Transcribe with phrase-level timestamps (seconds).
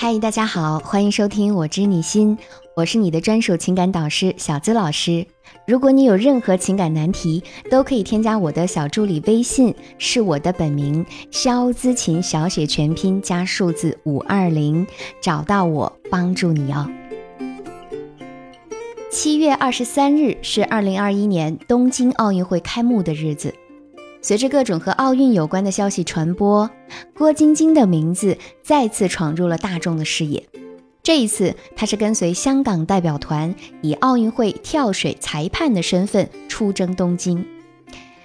[0.00, 2.38] 嗨，大家好，欢迎收听我知你心，
[2.76, 5.26] 我是你的专属情感导师小资老师。
[5.66, 14.86] 如果你有任何情感难题，都可以添加我的小助理微信，是我的本名肖姿琴，小写全拼加数字五二零，
[15.20, 16.88] 找到我帮助你哦。
[19.10, 23.52] 七月二十三日是二零二一年东京奥运会开幕的日子。
[24.20, 26.68] 随着各种和奥运有关的消息传播，
[27.16, 30.44] 郭晶晶的名字再次闯入了大众的视野。
[31.02, 37.46] 这一次，她是跟随香港代表团以奥运会跳水裁判的身份出征东京。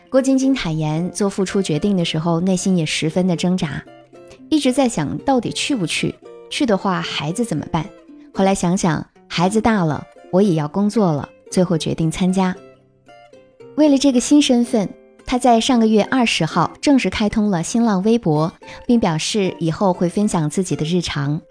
[0.09, 3.84] 郭晶晶坦言，做复出决定的时候，内心也十分的挣扎，
[4.49, 6.15] 一直在想到底去不去。
[6.49, 7.85] 去的话，孩子怎么办？
[8.34, 12.55] 后来想想，孩子大了，我也要工作了，最后决定参加。
[13.75, 14.89] 为了这个新身份。
[15.26, 18.54] 他在上个月二十号正式开通了新浪微博，
[18.86, 21.41] 并表示以后会分享自己的日常。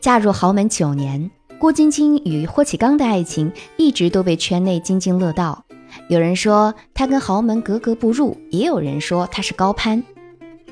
[0.00, 5.64] 嫁入豪门九年，郭晶晶与霍启刚的爱情一直都被圈内津津乐道。
[6.08, 10.02] 有人说他跟豪门格格不入，也有人说他是高攀。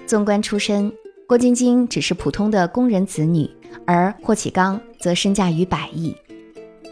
[0.07, 0.93] 纵观出身，
[1.27, 3.51] 郭晶晶只是普通的工人子女，
[3.87, 6.15] 而霍启刚则身价逾百亿。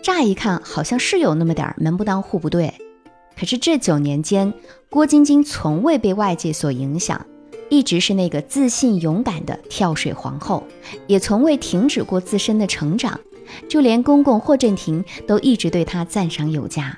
[0.02, 2.72] 乍一看，好像是有那么点门不当户不对。
[3.38, 4.52] 可是这九年间，
[4.88, 7.24] 郭晶晶从未被外界所影响，
[7.68, 10.62] 一直是那个自信勇敢的跳水皇后，
[11.06, 13.18] 也从未停止过自身的成长。
[13.68, 16.96] 就连公公霍震霆都一直对她赞赏有加。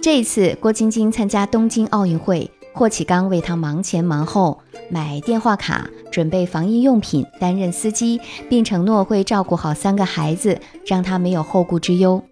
[0.00, 4.58] 这一次，郭晶晶参加东京奥运会，霍启刚为她忙前忙后，
[4.90, 12.22] 买电话卡、准备防疫用品、担任司机，并承诺会照顾好三个孩子，让她没有后顾之忧。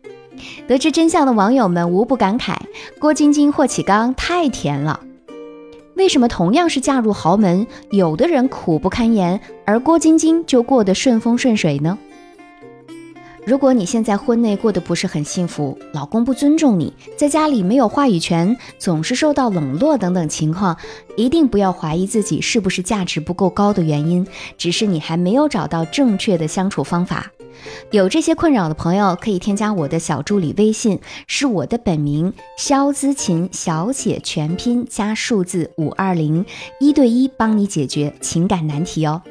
[0.66, 2.56] 得知真相的网友们无不感慨：
[2.98, 5.00] 郭晶晶、霍启刚太甜了。
[5.96, 11.98] 为什么同样是嫁入豪门，有的人苦不堪言，而郭晶晶就过得顺风顺水呢？
[13.46, 20.76] 如果你现在婚内过得不是很幸福，老公不尊重你，在家里没有话语权，总是受到冷落等等情况，
[21.16, 24.26] 一定不要怀疑自己是不是价值不够高的原因，
[24.56, 27.32] 只是你还没有找到正确的相处方法。
[27.90, 36.44] 有这些困扰的朋友，可以添加我的小助理微信，是我的本名肖姿琴，小写全拼加数字五二零，
[36.78, 39.22] 一对一帮你解决情感难题哦。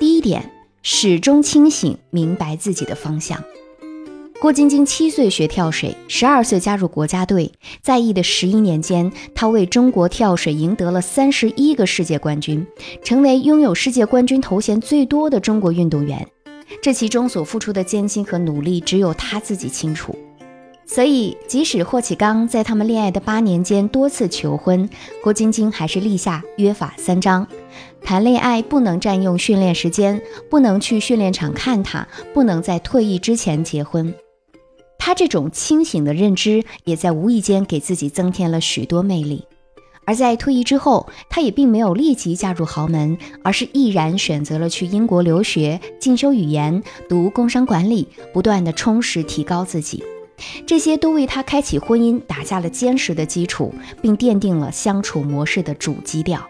[0.00, 0.50] 第一点，
[0.82, 3.42] 始终清醒，明白自己的方向。
[4.40, 12.66] 郭晶晶七岁学跳水，十二岁加入国家队，在役的十一年间，她为中国跳水赢得了三十一个世界冠军，
[13.04, 16.26] 成为拥有世界冠军头衔最多的中国运动员。
[16.80, 20.16] 这其中所付出的艰辛和努力，只有他自己清楚。
[20.84, 24.88] 所以，即使霍启刚在他们恋爱的八年间多次求婚，
[25.22, 27.46] 郭晶晶还是立下约法三章：
[28.02, 34.12] 谈恋爱不能占用训练时间，不能去训练场看他，不能在退役之前结婚。
[34.98, 39.44] 他这种清醒的认知，也在无意间给自己增添了许多魅力。
[40.12, 50.04] 而在退役之后，他也并没有立即嫁入豪门，而是毅然选择了去英国留学进修语言、读工商管理，不断的充实提高自己。
[50.66, 56.46] 这些都为他开启婚姻打下了坚实的基础，并奠定了相处模式的主基调。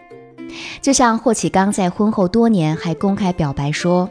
[0.81, 4.09] 就像霍启刚在婚后多年还公开表白说：“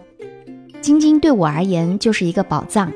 [0.81, 2.91] 晶晶对我而言就是一个宝藏。”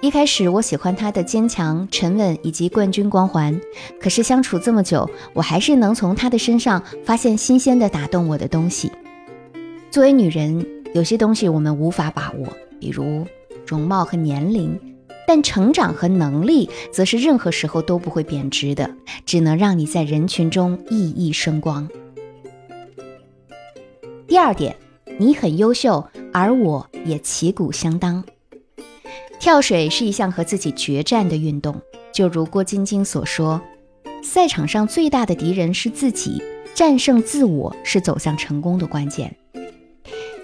[0.00, 3.60] 一开始我喜欢他的坚强、沉稳以及冠军光环，
[4.00, 8.90] 可是相处这么久，我还是能从他的身上发现新鲜的打动我的东西。
[9.90, 12.46] 作为女人，有些东西我们无法把握，
[12.78, 13.26] 比如
[13.66, 14.78] 容貌和年龄，
[15.26, 18.90] 但成长和能力则是任何时候都不会贬值的，
[19.26, 21.88] 只能让你在人群中熠熠生光。
[24.26, 24.76] 第二点，
[25.18, 28.22] 你很优秀，而我也旗鼓相当。
[29.38, 31.80] 跳水是一项和自己决战的运动，
[32.12, 33.60] 就如郭晶晶所说，
[34.22, 36.42] 赛场上最大的敌人是自己，
[36.74, 39.34] 战胜自我是走向成功的关键。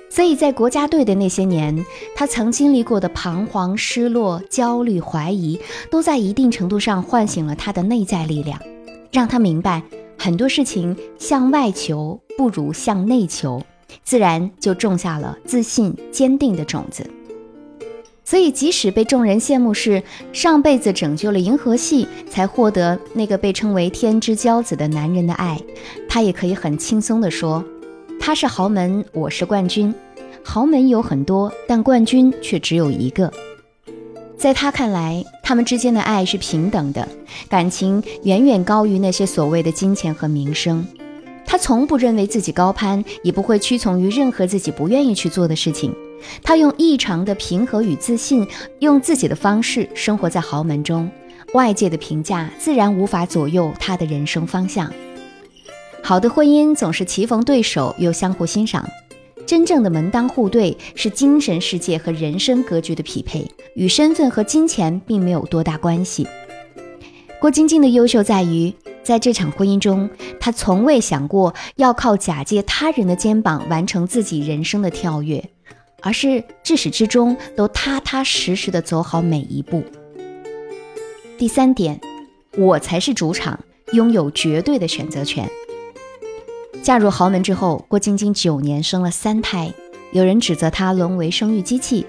[0.08, 1.84] 所以在国家队的那些年，
[2.14, 5.58] 他曾经历过的彷徨、失落、焦虑、怀疑，
[5.90, 8.60] 都在一定程度上唤醒了他的内在力量，
[9.10, 9.82] 让他明白
[10.16, 13.60] 很多事情向外求不如向内求，
[14.04, 17.04] 自然就种下了自信、坚定的种子。
[18.24, 25.60] 所以，即使被众人羡慕是上辈子拯救了银河系才获得那个被称为天之骄子的男人的爱，
[26.08, 27.62] 他也可以很轻松地说
[28.18, 29.94] ：“他是豪门，我是冠军。
[30.42, 33.30] 豪门有很多，但冠军却只有一个。”
[34.38, 37.06] 在他看来，他们之间的爱是平等的，
[37.48, 40.86] 感情远远高于那些所谓的金钱和名声。
[41.46, 45.94] 他从不认为自己高攀，也不会屈从于任何自己不愿意去做的事情。
[46.42, 48.46] 他用异常的平和与自信，
[48.80, 51.10] 用自己的方式生活在豪门中，
[51.52, 54.92] 外界的评价自然无法左右他的人生方向。
[56.02, 58.86] 好的婚姻总是棋逢对手又相互欣赏，
[59.46, 66.26] 真正的门当户对是精神世界和人生格局的匹配，与身份和金钱并没有多大关系。
[67.40, 68.72] 郭晶晶的优秀在于，
[69.02, 70.08] 在这场婚姻中，
[70.40, 75.42] 她从未想过要靠假借他人的肩膀完成自己人生的跳跃，
[76.04, 79.82] 而是至始至终都踏踏实实的走好每一步。
[81.38, 81.98] 第三点，
[82.58, 83.58] 我才是主场，
[83.92, 85.48] 拥有绝对的选择权。
[86.82, 89.72] 嫁入豪门之后，郭晶晶九年生了三胎，
[90.12, 92.06] 有人指责她沦为生育机器。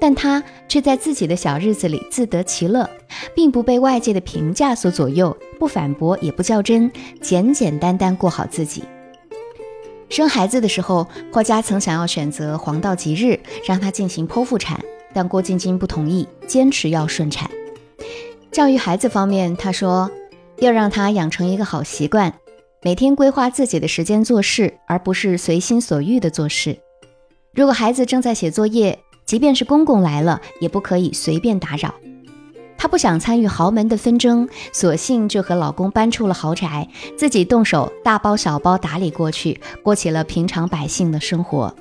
[0.00, 2.88] 但她却在自己的小日子里自得其乐，
[3.34, 6.88] 并不被外界的评价所左右，不反驳也不较真，
[7.20, 8.84] 简简单单过好自己。
[10.08, 14.80] 生孩子的时候，霍家曾想要选择黄道吉日让她进行剖腹产，
[15.12, 17.50] 但郭晶晶不同意，坚持要顺产。
[18.52, 20.08] 教育孩子方面，他说
[20.58, 22.32] 要让他养成一个好习惯，
[22.82, 26.78] 每天规划自己的时间做事，而不是随心所欲的做事。
[27.52, 31.92] 如果孩子正在写作业，即便是公公来了，也不可以随便打扰。
[32.84, 36.86] 她不想参与豪门的纷争，索性就和老公搬出了豪宅，
[37.16, 41.74] 自己动手大包小包打理过去，过起了平常百姓的生活。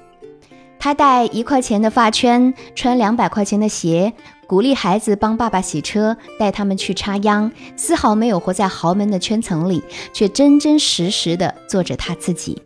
[0.80, 4.14] 她戴一块钱的发圈，穿两百块钱的鞋，
[4.48, 9.84] 鼓励孩子帮爸爸洗车，带他们去插秧，丝毫没有活在豪门的圈层里，
[10.14, 12.62] 却真真实实的做着她自己。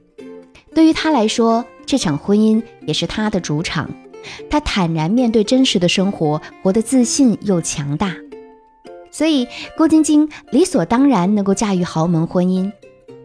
[0.76, 3.90] 对于她来说，这场婚姻也是她的主场。
[4.48, 8.14] 她坦然面对真实的生活，活得自信又强大，
[9.12, 12.72] 所以郭晶晶理所当然能够驾驭豪门婚姻，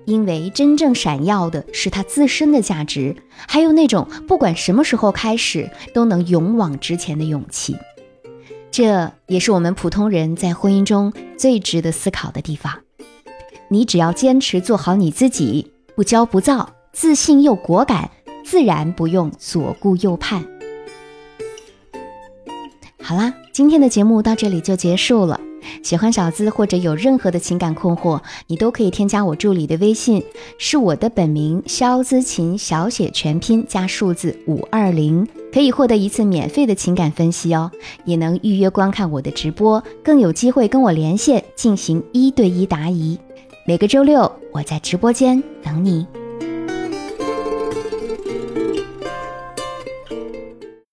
[0.04, 7.76] 因为真正闪耀的是她自身的价值，还有那种不管什么时候开始都能勇往直前的勇气。
[8.70, 12.80] 这也是我们普通人在婚姻中最值得思考的地方。
[13.68, 18.10] 你只要坚持做好你自己，不骄不躁，自信又果敢，
[18.44, 20.42] 自然不用左顾右盼。
[23.02, 25.38] 好啦，今天的节目到这里就结束了。
[25.82, 30.22] 喜欢小资或者有任何的情感困惑，你都可以添加我助理的微信，
[30.58, 37.70] 是我的本名肖姿琴，小写全拼加数字五二零，可以获得一次免费的情感分析哦，
[38.04, 43.18] 也能预约观看我的直播，更有机会跟我连线进行一对一答疑。
[43.66, 46.06] 每个周六我在直播间等你。